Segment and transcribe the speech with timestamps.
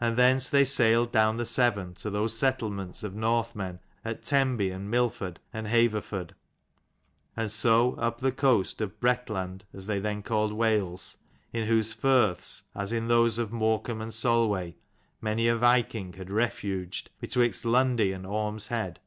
[0.00, 4.90] And thence they sailed down the Severn to those settlements of Northmen at Tenby and
[4.90, 6.34] Milford and Haver ford;
[7.36, 11.18] and so up the coast of Bretland, as they then called Wales,
[11.52, 14.74] in whose firths, as in those of Morecambe and Solway,
[15.20, 19.00] may a viking had refuged, betwixt Lund ey and Orm's Head.